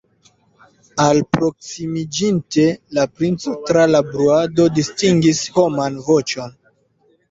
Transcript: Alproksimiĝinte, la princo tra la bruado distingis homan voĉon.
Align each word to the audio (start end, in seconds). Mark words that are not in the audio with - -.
Alproksimiĝinte, 1.03 2.67
la 2.99 3.05
princo 3.13 3.57
tra 3.71 3.87
la 3.95 4.05
bruado 4.11 4.71
distingis 4.83 5.47
homan 5.63 6.05
voĉon. 6.13 6.61